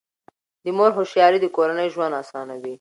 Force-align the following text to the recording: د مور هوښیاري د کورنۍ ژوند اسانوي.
د 0.63 0.65
مور 0.77 0.91
هوښیاري 0.97 1.39
د 1.41 1.45
کورنۍ 1.55 1.87
ژوند 1.93 2.13
اسانوي. 2.21 2.69